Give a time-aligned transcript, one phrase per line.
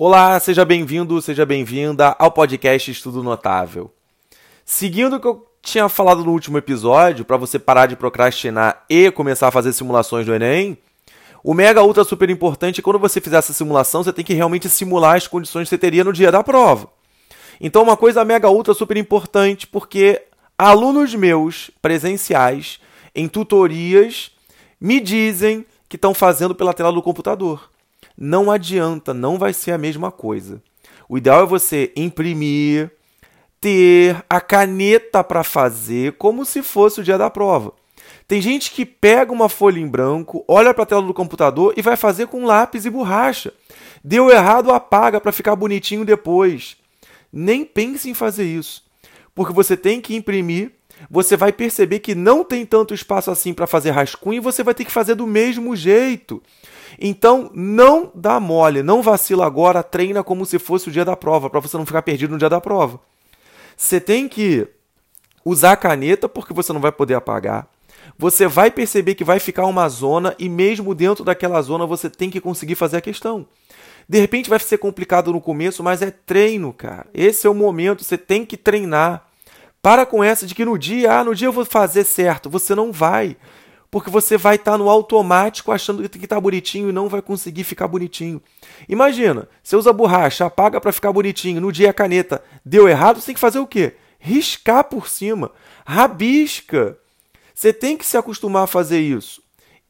[0.00, 3.92] Olá, seja bem-vindo, seja bem-vinda ao podcast Estudo Notável.
[4.64, 9.10] Seguindo o que eu tinha falado no último episódio, para você parar de procrastinar e
[9.10, 10.78] começar a fazer simulações do Enem,
[11.42, 14.68] o Mega Ultra super importante é quando você fizer essa simulação, você tem que realmente
[14.68, 16.88] simular as condições que você teria no dia da prova.
[17.60, 20.22] Então, uma coisa Mega Ultra super importante, porque
[20.56, 22.78] alunos meus presenciais
[23.16, 24.30] em tutorias
[24.80, 27.68] me dizem que estão fazendo pela tela do computador
[28.20, 30.60] não adianta, não vai ser a mesma coisa.
[31.08, 32.90] O ideal é você imprimir,
[33.60, 37.72] ter a caneta para fazer como se fosse o dia da prova.
[38.26, 41.82] Tem gente que pega uma folha em branco, olha para a tela do computador e
[41.82, 43.52] vai fazer com lápis e borracha.
[44.02, 46.76] Deu errado, apaga para ficar bonitinho depois.
[47.32, 48.84] Nem pense em fazer isso,
[49.34, 50.72] porque você tem que imprimir.
[51.10, 54.74] Você vai perceber que não tem tanto espaço assim para fazer rascunho e você vai
[54.74, 56.42] ter que fazer do mesmo jeito.
[56.98, 61.48] Então, não dá mole, não vacila agora, treina como se fosse o dia da prova,
[61.48, 63.00] para você não ficar perdido no dia da prova.
[63.76, 64.66] Você tem que
[65.44, 67.68] usar a caneta porque você não vai poder apagar.
[68.18, 72.30] Você vai perceber que vai ficar uma zona e mesmo dentro daquela zona você tem
[72.30, 73.46] que conseguir fazer a questão.
[74.08, 77.06] De repente vai ser complicado no começo, mas é treino, cara.
[77.12, 79.27] Esse é o momento, você tem que treinar.
[79.80, 82.50] Para com essa de que no dia, ah, no dia eu vou fazer certo.
[82.50, 83.36] Você não vai
[83.90, 87.64] porque você vai estar tá no automático achando que está bonitinho e não vai conseguir
[87.64, 88.40] ficar bonitinho.
[88.88, 93.26] Imagina, você usa borracha, apaga para ficar bonitinho, no dia a caneta deu errado, você
[93.26, 93.94] tem que fazer o quê?
[94.18, 95.50] Riscar por cima,
[95.86, 96.98] rabisca.
[97.54, 99.42] Você tem que se acostumar a fazer isso.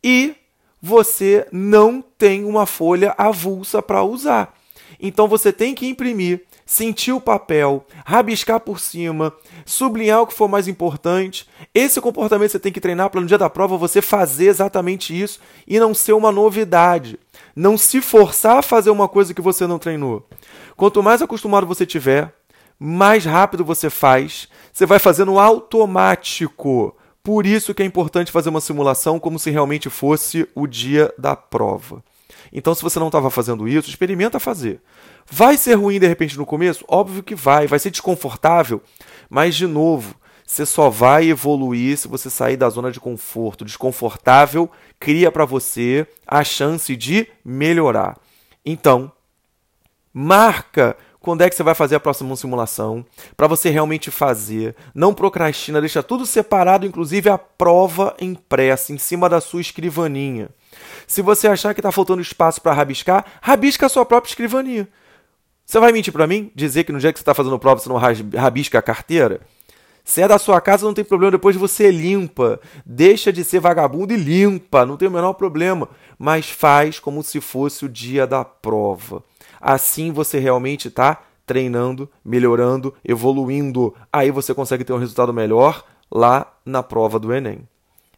[0.03, 0.34] E
[0.81, 4.55] você não tem uma folha avulsa para usar.
[5.00, 9.33] Então você tem que imprimir sentir o papel, rabiscar por cima,
[9.64, 11.48] sublinhar o que for mais importante.
[11.75, 15.41] Esse comportamento você tem que treinar para no dia da prova você fazer exatamente isso
[15.66, 17.19] e não ser uma novidade.
[17.56, 20.28] Não se forçar a fazer uma coisa que você não treinou.
[20.77, 22.34] Quanto mais acostumado você tiver,
[22.78, 26.94] mais rápido você faz, você vai fazendo automático.
[27.22, 31.34] Por isso que é importante fazer uma simulação como se realmente fosse o dia da
[31.34, 32.04] prova.
[32.53, 34.81] Então, se você não estava fazendo isso, experimenta fazer.
[35.31, 36.84] Vai ser ruim de repente no começo?
[36.88, 38.82] Óbvio que vai, vai ser desconfortável,
[39.28, 40.14] mas de novo,
[40.47, 43.64] você só vai evoluir se você sair da zona de conforto.
[43.64, 48.16] Desconfortável cria para você a chance de melhorar.
[48.65, 49.12] Então,
[50.12, 53.04] marca quando é que você vai fazer a próxima simulação,
[53.36, 54.75] para você realmente fazer.
[54.94, 60.48] Não procrastina, deixa tudo separado, inclusive a prova impressa em cima da sua escrivaninha.
[61.06, 64.89] Se você achar que está faltando espaço para rabiscar, rabisca a sua própria escrivaninha.
[65.65, 66.50] Você vai mentir para mim?
[66.55, 69.41] Dizer que no dia que você está fazendo prova você não rabisca a carteira?
[70.09, 71.33] Se é da sua casa, não tem problema.
[71.33, 72.59] Depois você limpa.
[72.87, 74.87] Deixa de ser vagabundo e limpa.
[74.87, 75.87] Não tem o menor problema.
[76.19, 79.22] Mas faz como se fosse o dia da prova.
[79.60, 83.95] Assim você realmente está treinando, melhorando, evoluindo.
[84.10, 87.69] Aí você consegue ter um resultado melhor lá na prova do Enem.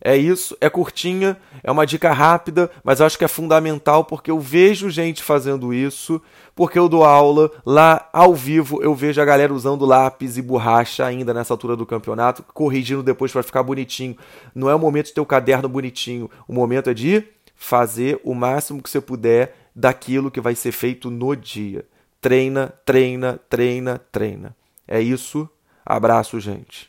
[0.03, 4.41] É isso, é curtinha, é uma dica rápida, mas acho que é fundamental porque eu
[4.41, 6.23] vejo gente fazendo isso,
[6.55, 11.05] porque eu dou aula lá ao vivo, eu vejo a galera usando lápis e borracha
[11.05, 14.17] ainda nessa altura do campeonato, corrigindo depois para ficar bonitinho.
[14.55, 17.23] Não é o momento de ter o caderno bonitinho, o momento é de
[17.55, 21.85] fazer o máximo que você puder daquilo que vai ser feito no dia.
[22.23, 24.57] Treina, treina, treina, treina.
[24.89, 25.47] É isso.
[25.85, 26.89] Abraço, gente.